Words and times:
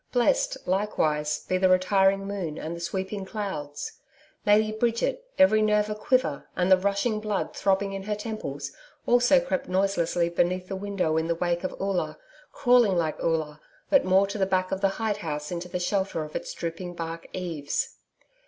Blessed, 0.11 0.57
likewise, 0.65 1.41
be 1.45 1.59
the 1.59 1.69
retiring 1.69 2.25
moon 2.25 2.57
and 2.57 2.75
the 2.75 2.79
sweeping 2.79 3.23
clouds! 3.23 3.99
Lady 4.47 4.71
Bridget, 4.71 5.27
every 5.37 5.61
nerve 5.61 5.91
a 5.91 5.93
quiver 5.93 6.47
and 6.55 6.71
the 6.71 6.77
rushing 6.79 7.19
blood 7.19 7.55
throbbing 7.55 7.93
in 7.93 8.01
her 8.05 8.15
temples, 8.15 8.71
also 9.05 9.39
crept 9.39 9.69
noiselessly 9.69 10.29
beneath 10.29 10.67
the 10.69 10.75
window 10.75 11.17
in 11.17 11.27
the 11.27 11.35
wake 11.35 11.63
of 11.63 11.79
Oola, 11.79 12.17
crawling 12.51 12.97
like 12.97 13.21
Oola, 13.23 13.61
but 13.91 14.03
more 14.03 14.25
to 14.25 14.39
the 14.39 14.47
back 14.47 14.71
of 14.71 14.81
the 14.81 14.89
hide 14.97 15.17
house 15.17 15.51
into 15.51 15.69
the 15.69 15.77
shelter 15.79 16.23
of 16.23 16.35
its 16.35 16.51
drooping 16.51 16.95
bark 16.95 17.27
eaves. 17.33 17.97